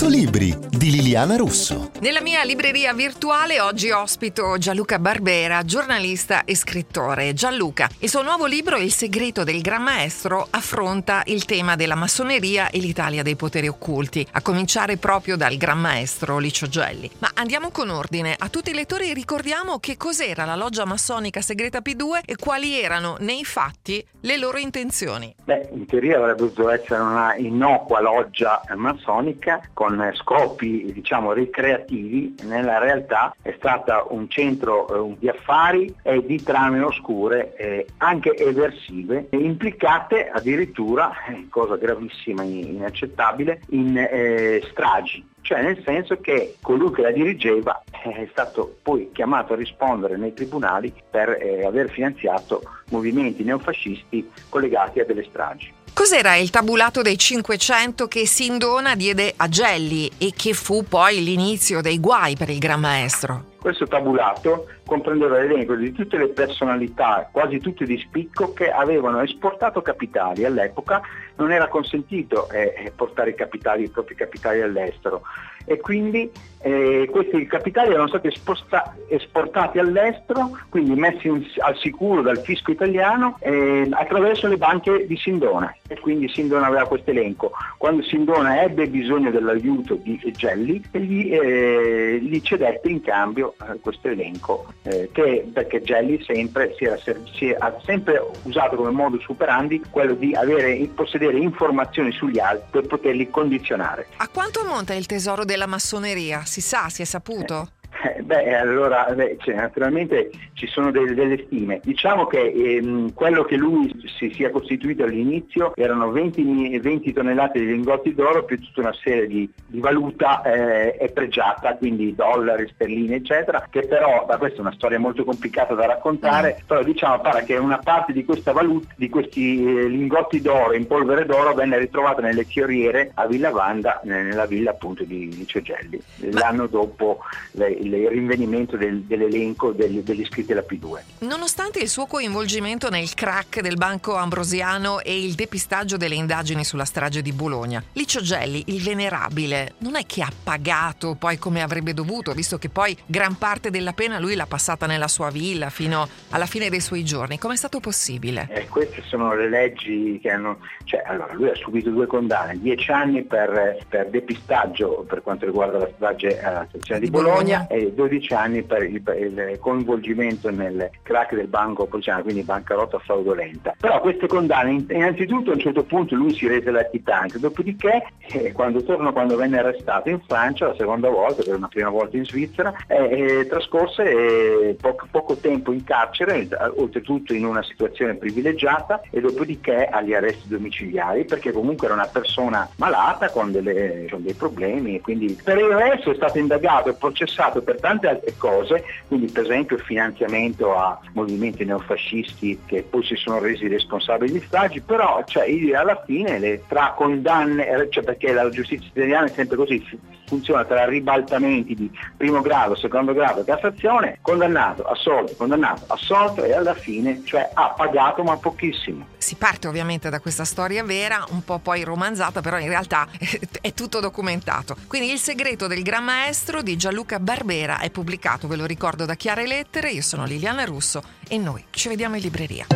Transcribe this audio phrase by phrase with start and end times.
[0.00, 1.90] 100 libri di Liliana Russo.
[2.00, 7.34] Nella mia libreria virtuale oggi ospito Gianluca Barbera, giornalista e scrittore.
[7.34, 12.70] Gianluca, il suo nuovo libro Il segreto del Gran Maestro affronta il tema della massoneria
[12.70, 17.10] e l'Italia dei poteri occulti, a cominciare proprio dal Gran Maestro Licio Gelli.
[17.18, 18.34] Ma andiamo con ordine.
[18.38, 23.16] A tutti i lettori ricordiamo che cos'era la loggia massonica segreta P2 e quali erano
[23.20, 25.34] nei fatti le loro intenzioni.
[25.44, 32.78] Beh, in teoria avrebbe dovuto essere una innocua loggia massonica con scopi diciamo ricreativi, nella
[32.78, 39.28] realtà è stata un centro eh, di affari e di trame oscure eh, anche eversive,
[39.30, 46.92] implicate addirittura, eh, cosa gravissima e inaccettabile, in eh, stragi cioè nel senso che colui
[46.92, 52.62] che la dirigeva è stato poi chiamato a rispondere nei tribunali per eh, aver finanziato
[52.90, 55.72] movimenti neofascisti collegati a delle stragi.
[55.92, 61.80] Cos'era il tabulato dei 500 che Sindona diede a Gelli e che fu poi l'inizio
[61.80, 63.44] dei guai per il Gran Maestro?
[63.58, 69.82] Questo tabulato comprendeva l'elenco di tutte le personalità, quasi tutte di spicco, che avevano esportato
[69.82, 70.44] capitali.
[70.44, 71.00] All'epoca
[71.36, 75.22] non era consentito eh, portare i, capitali, i propri capitali all'estero
[75.64, 76.28] e quindi
[76.62, 82.72] eh, questi capitali erano stati esposta- esportati all'estero, quindi messi in, al sicuro dal fisco
[82.72, 87.52] italiano eh, attraverso le banche di Sindona e quindi Sindona aveva questo elenco.
[87.78, 94.08] Quando Sindona ebbe bisogno dell'aiuto di Gelli, gli, eh, gli cedette in cambio eh, questo
[94.08, 99.82] elenco eh, che, perché Gelli sempre, si era, si ha sempre usato come modus operandi
[99.90, 104.06] quello di avere, possedere informazioni sugli altri per poterli condizionare.
[104.16, 106.44] A quanto ammonta il tesoro della massoneria?
[106.44, 107.70] Si sa, si è saputo?
[107.74, 107.79] Eh,
[108.22, 111.80] beh, allora, beh, cioè, naturalmente ci sono delle, delle stime.
[111.82, 117.66] Diciamo che ehm, quello che lui si sia costituito all'inizio erano 20, 20, tonnellate di
[117.66, 123.66] lingotti d'oro più tutta una serie di, di valuta eh, pregiata, quindi dollari, sterline, eccetera,
[123.70, 126.66] che però, ma questa è una storia molto complicata da raccontare, mm.
[126.66, 130.86] però diciamo pare che una parte di questa valuta, di questi eh, lingotti d'oro in
[130.86, 136.00] polvere d'oro venne ritrovata nelle chioriere a Villa Vanda, nella villa appunto di, di Ciogelli,
[136.30, 137.20] l'anno dopo
[137.52, 141.26] le, il rinvenimento del, dell'elenco degli, degli, iscritti alla P2.
[141.26, 146.84] Nonostante il suo coinvolgimento nel crack del Banco Ambrosiano e il depistaggio delle indagini sulla
[146.84, 151.94] strage di Bologna, Licio Gelli, il venerabile, non è che ha pagato poi come avrebbe
[151.94, 156.08] dovuto, visto che poi gran parte della pena lui l'ha passata nella sua villa fino
[156.30, 157.38] alla fine dei suoi giorni.
[157.38, 158.48] Com'è stato possibile?
[158.50, 160.58] Eh, queste sono le leggi che hanno...
[160.84, 165.78] Cioè, allora, lui ha subito due condanne, dieci anni per, per depistaggio per quanto riguarda
[165.78, 170.50] la strage alla stazione di, di Bologna, Bologna e 12 anni per il, il coinvolgimento
[170.50, 173.74] nel crack del banco Pociano, quindi bancarotta fraudolenta.
[173.80, 178.82] Però queste condanne, innanzitutto a un certo punto lui si rese latitante, dopodiché eh, quando
[178.82, 182.74] tornò, quando venne arrestato in Francia la seconda volta, per una prima volta in Svizzera,
[182.86, 190.14] eh, trascorse poco, poco, tempo in carcere, oltretutto in una situazione privilegiata e dopodiché agli
[190.14, 195.38] arresti domiciliari perché comunque era una persona malata con, delle, con dei problemi e quindi
[195.42, 199.76] per il resto è stato indagato e processato per tante altre cose, quindi per esempio
[199.76, 205.46] il finanziamento a movimenti neofascisti che poi si sono resi responsabili di stragi, però cioè,
[205.74, 209.84] alla fine le, tra condanne, eh, cioè perché la giustizia italiana è sempre così,
[210.26, 216.74] funziona tra ribaltamenti di primo grado, secondo grado, Cassazione, condannato, assolto, condannato, assolto e alla
[216.74, 219.18] fine cioè, ha pagato ma pochissimo.
[219.30, 223.06] Si parte ovviamente da questa storia vera, un po' poi romanzata, però in realtà
[223.62, 224.74] è tutto documentato.
[224.88, 229.14] Quindi il segreto del Gran Maestro di Gianluca Barbera è pubblicato, ve lo ricordo, da
[229.14, 229.92] Chiare Lettere.
[229.92, 232.66] Io sono Liliana Russo e noi ci vediamo in libreria.